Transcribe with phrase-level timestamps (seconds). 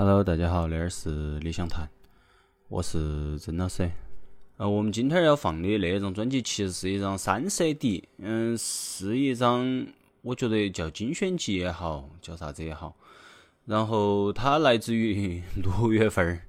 [0.00, 1.88] Hello，大家好，这儿是理想谈，
[2.68, 3.90] 我是曾老师。
[4.56, 9.88] 呃，我们今天要放的那张专辑其实是一张三 CD，嗯，是一张
[10.22, 12.94] 我觉得叫精选集也好，叫啥子也好。
[13.64, 16.42] 然后它来自于六月份儿，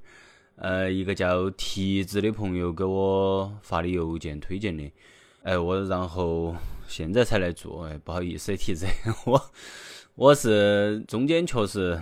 [0.58, 4.84] 呃，一个叫提子的朋友给我发的邮件推荐的。
[5.42, 6.56] 哎，我然后
[6.88, 8.86] 现在才来做，哎，不好意思，提子，
[9.26, 9.52] 我
[10.14, 12.00] 我是中间确实。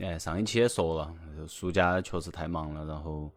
[0.00, 1.14] 哎，上一期也说了，
[1.46, 3.30] 暑假确实太忙了，然后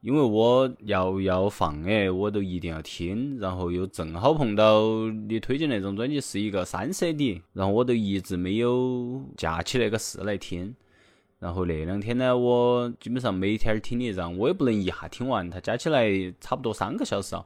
[0.00, 10.74] 因为我要要放哎，我都一定要听，然后又正好碰到你推荐那种专辑是一个三 CD，然后我都一直没有架起那个事来听，
[11.38, 16.08] 然后那两天呢，我基本上每天听一张，我也不能一下听完，它加起来
[16.40, 17.44] 差不多三个小时啊。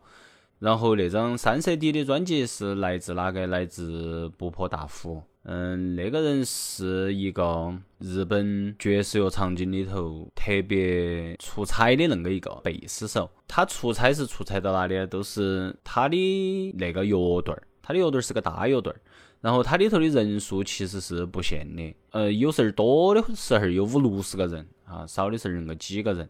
[0.59, 3.47] 然后那张三 CD 的专辑是来自哪个？
[3.47, 5.23] 来自不破大夫。
[5.45, 13.31] 嗯，那个人是一个日本爵士乐场景里头特别出彩的那个一个贝斯手。
[13.49, 15.07] 他出彩是出彩到哪里？
[15.07, 19.01] 都是他的那个乐队儿，他的乐队儿是个大乐队儿。
[19.41, 26.29] 然后他里头的人数其实是不限的，呃，有时候多的时候有五六十个人啊，少的时候那个几个人。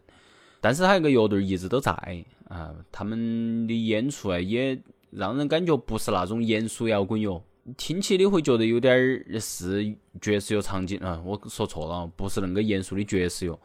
[0.61, 1.91] 但是他那个乐队儿一直都在
[2.47, 7.43] 啊，他们的演出啊也让人感觉不是那种严肃摇滚乐，
[7.77, 13.59] 听起你会觉得有点儿是爵士乐场景啊，我说错了，不是那个严肃的爵士乐，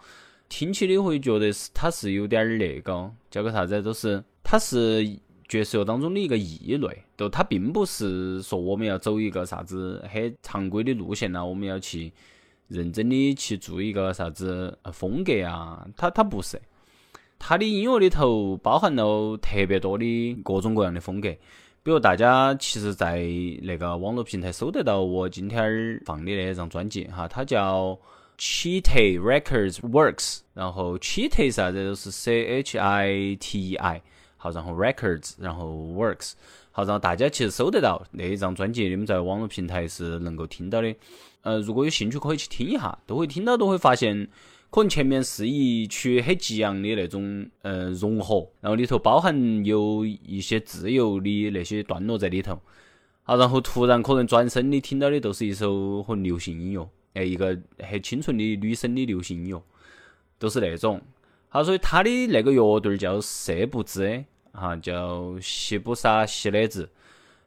[0.49, 12.13] 听起你会觉得是它是有点儿那个叫个啥子，都是它是爵士乐当中的一个异类，就它并不是说我们要走一个啥子很常规的路线呐，我们要去
[12.69, 16.61] 认真的去做一个啥子风格啊，它它不是。
[17.39, 21.35] 它的音乐里头包含了特别多的各种各样的风格，
[21.87, 23.23] 比如大家其实，在
[23.63, 27.97] 那个网络平台搜得到我今天儿放的那张专辑哈，它叫
[28.37, 34.03] Chite Records Works，然后 Chite 啥子都是 C H I T E I，
[34.37, 36.33] 好，然后 Records，然后 Works，
[36.73, 40.93] 好，然后大家其实搜得到那一张专辑，你们在网络平台是能够听到的。
[41.43, 44.29] 呃，如果有兴趣可以去听一下，都会听到，都会发现。
[44.77, 52.61] 可能前面是一曲很激昂的那种呃融合，然后里头包含有一些自由的那些段落在里头，
[53.23, 59.63] 好，然后突然可能转身你听到的都是一首很流行音乐，哎，一个很清纯的女生的流行音乐，
[60.39, 61.01] 都是那种。
[61.49, 64.23] 好，所以他的那个乐队叫色不知，
[64.53, 66.87] 哈，叫西布萨西的子，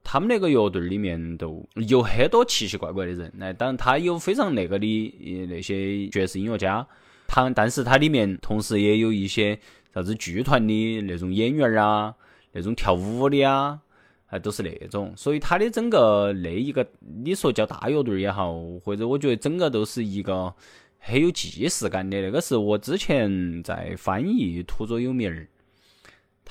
[0.03, 6.87] 他们那个乐队里面都有很多奇奇怪怪的人，那，当然他有非常那个的那些爵士音乐家。
[7.29, 9.57] 它，但是它里面同时也有一些
[9.93, 12.13] 啥子剧团的那种演员啊，
[12.51, 13.79] 那种跳舞的啊，
[14.25, 15.13] 还都是那种。
[15.15, 16.85] 所以它的整个那一个，
[17.23, 20.53] 你说叫大乐队也好，或者我觉得整个都是一个
[20.97, 22.19] 很有既视感的。
[22.19, 25.35] 那个是我之前在翻译《土佐有名儿》。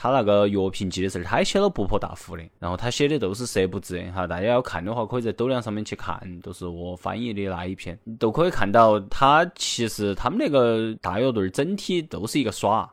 [0.01, 12.89] 他那个药瓶记的时候，他也写了不破大福的，然后他写的都是色不知哈，大家要看的话，可以在抖量上面去看，都是我翻译的那一篇，都可以看到他其实他们那个大乐队整体都是一个耍。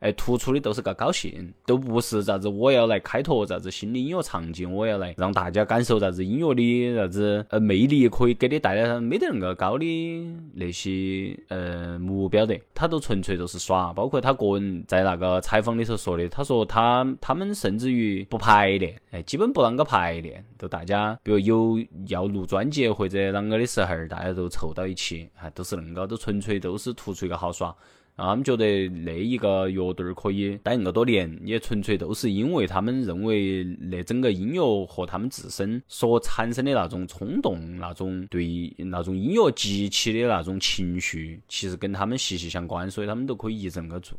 [0.00, 9.84] 哎，突出的都是个高兴，都不是啥子我要来开拓啥子新的音乐场景，我要来让大家感受啥子音乐的啥子呃魅力，可以给你带来没得那个高的
[10.54, 13.92] 那些呃目标的，他都纯粹都是耍。
[13.92, 27.74] 包括他个人在那个采访的时候说的，他说他他们甚至于不排练，哎，基本不啷个排练，都大家比如有要录专辑或者啷个的时候，大家都凑到一起，还都是恁个，都纯粹都是突出一个好耍。
[28.26, 44.18] 他们觉得那一个乐队可以待那么多年，也纯粹都是因为他们认为那整个音乐和他们自身所产生的那种冲动、那种对那种音乐激起的那种情绪，其实跟他们息息相关，所以他们都可以一直那个做。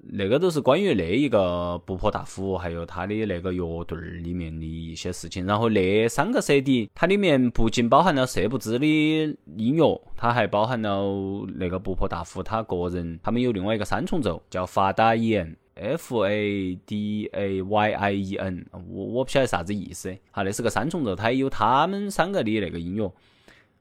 [0.00, 5.44] 那个都是关于那一个不破大夫，还有他的那个乐队儿里面的一些事情。
[5.44, 20.16] 然后那三个 CD，它里面不仅包含了色不知的音乐，它还包含了那个不破大夫他个人，他们有另外一个三重奏叫发达伊恩 F A D A Y I E N，我我不晓得啥子意思。
[20.30, 23.12] 好，那是个三重奏，它也有他们三个的那个音乐，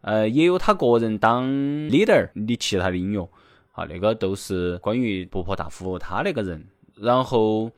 [0.01, 1.47] 呃，也有他个人当
[1.89, 3.29] leader 的其他的音乐。
[3.77, 6.65] 啊，那个都是关于不破大夫他那个人。
[6.95, 7.71] 然后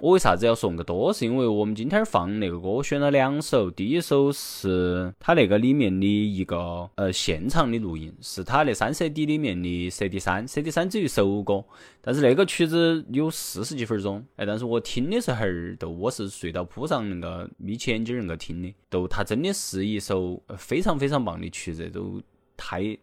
[0.00, 1.12] 我为啥子要说那么多？
[1.12, 11.64] 是因为我们今天放那个歌我选了两首，第一首是他那个里面的一个呃现场的录音，是他那三 CD 里面的 CD 三，CD 三只有一首歌，
[12.00, 14.26] 但是那个曲子有四十几分钟。
[14.34, 22.20] 哎，但是我听的时候儿都我是睡到铺上那个眯起眼睛那个听的，都他真的是一首非常非常棒的曲子，都
[22.56, 22.98] 太。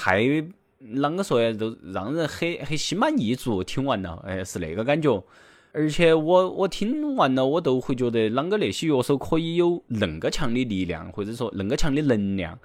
[0.00, 0.22] 太
[0.80, 3.64] 啷个说呀，都让人很很心满意足。
[3.64, 5.22] 听完了，哎，是那个感觉。
[5.72, 12.58] 而且我我听完了，我都会觉得啷个那些乐手可以有恁个强的力量，或者说恁个强的能量，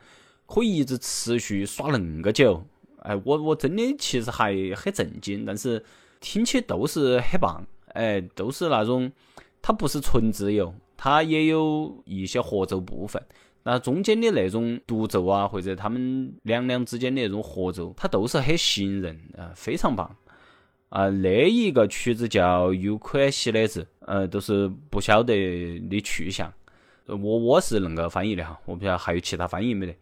[0.46, 2.64] 可以一直持续耍恁个久。
[3.00, 5.84] 哎，我我真的其实还很震惊，但是
[6.22, 7.66] 听起都是很棒。
[7.88, 9.12] 哎，都是那种，
[9.62, 13.22] 它不是纯自由，它也有一些合奏部分。
[13.64, 20.16] 那中间的那种独奏啊，或者他们两两之间的那种合奏，它都是很吸引人啊，非常棒。
[20.90, 25.34] 啊，那一个曲子叫《有款西的字》，呃，都是不晓得
[25.90, 26.54] 的去向。
[27.08, 29.96] 我我是恁个翻译的哈，我不晓得还有其他翻译没得。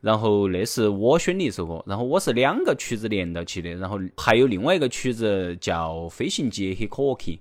[0.00, 7.40] 然后那是我选的一首歌，然后我是两个曲子连到起的，然后还有另外一个曲子叫《飞行机 h i k o k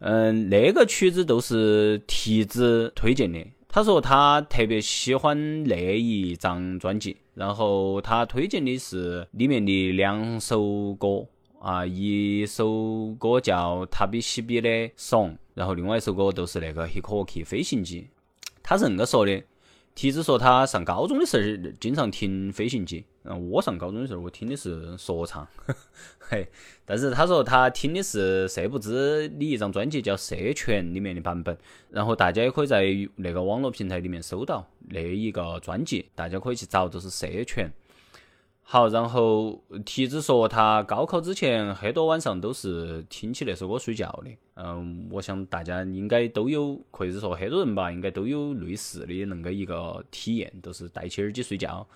[0.00, 3.38] 嗯，那个曲子都是提子推荐的。
[3.74, 11.26] 他说他特别喜欢那一张专辑，然后他推荐的是里面的两首歌
[11.58, 18.06] 啊，一首歌叫《塔比西比的 song》，然后另外一首歌就是那个《h i k o k i 飞行机。
[18.62, 19.42] 他是恁个说的。
[19.94, 25.46] 提子说他上高中的时候经常听飞行机，嗯，我上高中的时候我听的是说唱，
[26.18, 26.48] 嘿，
[26.84, 31.56] 但是他说他听的是社不知的一张专辑叫《社权》里面的版本，
[31.90, 32.84] 然后大家也可以在
[33.16, 37.68] 那个网络平台里面搜到那一个专辑，大家可以去找，就是《社权》。
[38.66, 44.30] 好，然后提子说他高考之前很多晚上都是听起那首歌睡觉的。
[44.56, 51.86] 嗯，我想大家应该都有，或者说很多人吧，应该都有类似的恁个一个体验，都是戴起耳机睡觉，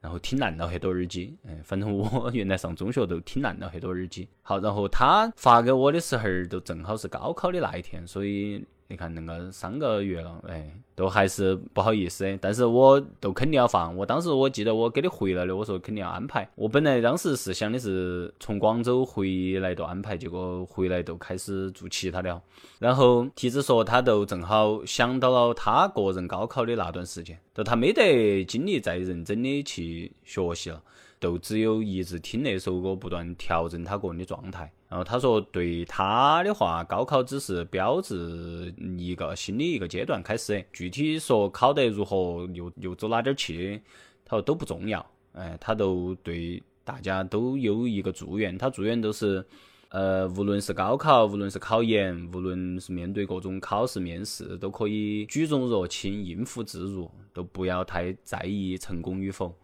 [0.00, 1.36] 然后听烂了很多耳机。
[1.44, 4.28] 嗯，反正我原来上中学都听烂了很多耳机。
[4.42, 8.64] 好，然后他发给我的时候，都正好是高考的那一天，所以。
[8.90, 13.94] 你看那个三个月了，哎，都还是不好意思，但是我都肯定要放。
[13.94, 16.48] 我当时我记得我给你回来的，我说肯定要安排。
[16.54, 22.40] 我本来当时是想的是从广州回来都安排，结果回来都开始做其他的。
[22.78, 30.82] 然后提子说他都正好想到了他个人高考的那段时间，都他没得精力再认真的去学习了。
[31.20, 34.72] 都只有一直听那首歌，不断调整他个人的状态。
[34.88, 40.64] 然后他说，对他的话，高考只是标志一个新的一个阶段开始。
[40.72, 43.82] 具体说考得如何，又又走哪点儿去，
[44.24, 45.04] 他说都不重要。
[45.32, 48.56] 哎，他都对大家都有一个祝愿。
[48.56, 49.44] 他祝愿都是，
[49.90, 59.54] 呃，无论是高考，无论是考研，无论是面对各种考试面试，都可以举重若轻，应付自如，都不要太在意成功与否。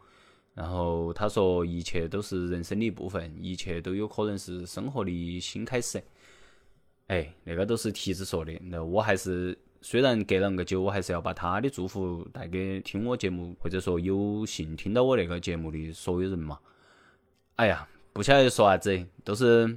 [0.55, 6.01] 然后他说，一切都是人生的一部分，一切都有可能是生活的新开始。
[7.09, 8.53] 哎，那个都是提子说的。
[8.63, 16.57] 那我还是虽然隔了那么久，我还是要把他的祝福带给听我节目或者说有幸听到我那个节目的所有人嘛。
[17.57, 19.77] 哎呀，不晓得说啥子，都是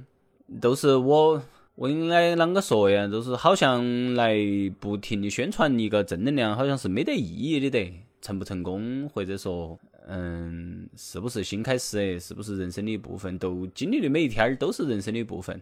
[0.60, 1.42] 都是我
[1.74, 3.08] 我应该啷个说呀？
[3.08, 4.36] 都是好像来
[4.78, 7.92] 不停的宣传一个正能量，好像是没得意义的得。
[8.20, 9.78] 成不成功，或者说。
[10.10, 12.18] 嗯，是不是新开始？
[12.18, 13.38] 是不是人生的一部分？
[13.38, 15.60] 都经历的每一天儿都是人生的一部分。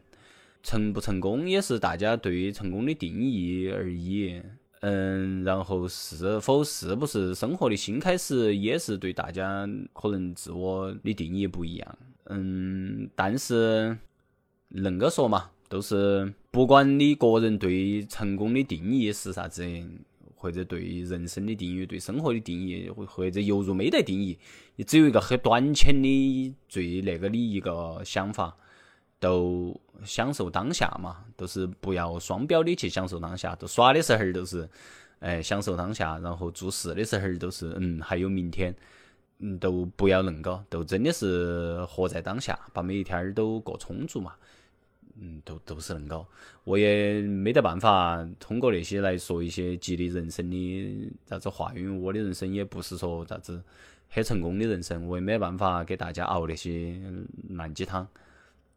[0.62, 4.40] 成不成功也是大家对成功的定义而已。
[4.81, 11.98] 嗯，然后是否是不是生活的新开始，也是对大家可能自我的定义不一样。
[12.26, 13.96] 嗯，但是
[14.72, 19.65] 恁个说嘛，都是不管你个人对成功的定义是啥子。
[20.46, 24.38] 或者对人生的定义、对生活的定义，或者犹如没得定义，
[24.76, 28.56] 你只有一个很短浅的、最那个的一个想法，
[29.19, 33.56] 都享受当下嘛，都是不要双标的去享受当下。
[33.56, 34.69] 都耍的时候都是，
[35.19, 38.72] 哎，享受当下；然后做事的时候都是，嗯，还有明天，
[39.41, 44.32] 嗯，都不要恁个，都真的是活在当下，把每一天儿都过充足嘛。
[45.19, 46.27] 嗯，都都是恁个，
[46.65, 53.63] 我也没得办法通过那些来说一些激励人生的啥子话，因为我的人生也不是说啥子
[54.08, 57.01] 很成功的人生，我也没办法给大家熬那些
[57.51, 58.06] 烂鸡汤。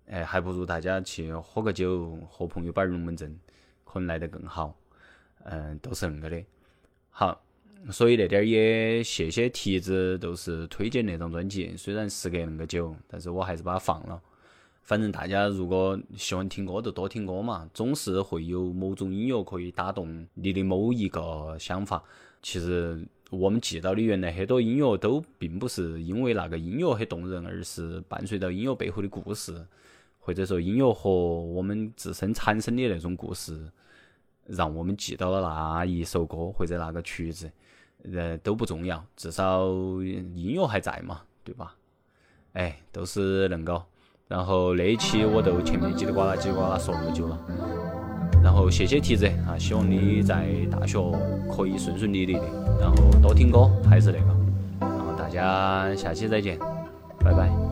[0.08, 3.38] 哎，还不如大家去喝个酒，和朋友摆龙门阵，
[3.84, 4.76] 可能来得更好。
[5.44, 6.44] 嗯，都是恁个的。
[7.12, 7.40] 好，
[7.92, 14.20] 所以那点儿也谢谢提子，都是推荐那张专辑，虽然时隔恁个久，但是我还是把它放了。
[14.90, 17.70] 反正大家如果喜欢听歌，就多听歌嘛。
[17.76, 22.04] 总是会有某种音乐可以打动你的某一个想法。
[22.42, 29.64] 其实我们记到的原来很多音乐都并不是因为那个音乐很动人，而是伴随着音乐背后的故事，
[30.18, 33.72] 或者说音乐和我们自身产生的那种故事，
[34.48, 37.48] 让我们记到了那一首歌或者那个曲子。
[38.12, 39.68] 呃，都不重要，至少
[40.02, 41.76] 音乐还在嘛，对吧？
[42.54, 43.86] 哎，都是恁个。
[44.30, 47.38] 然后那一期我都前面叽里呱啦叽里呱啦说那么久了。
[48.44, 51.00] 然后谢谢提子啊，希望你在大学
[51.52, 52.44] 可以顺顺利利的，
[52.80, 54.28] 然后多听歌还是那个。
[54.82, 56.60] 然后大家下期再见，
[57.20, 57.69] 拜拜。